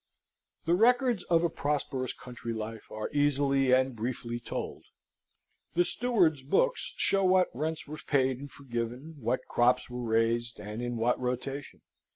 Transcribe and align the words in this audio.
The 0.65 0.73
records 0.73 1.21
of 1.25 1.43
a 1.43 1.49
prosperous 1.51 2.11
country 2.11 2.53
life 2.53 2.89
are 2.91 3.11
easily 3.13 3.71
and 3.71 3.95
briefly 3.95 4.39
told. 4.39 4.85
The 5.75 5.85
steward's 5.85 6.41
books 6.41 6.95
show 6.97 7.23
what 7.23 7.49
rents 7.53 7.85
were 7.85 7.99
paid 8.07 8.39
and 8.39 8.51
forgiven, 8.51 9.13
what 9.19 9.45
crops 9.47 9.91
were 9.91 10.01
raised, 10.01 10.59
and 10.59 10.81
in 10.81 10.95
what 10.97 11.19
rotation. 11.19 11.81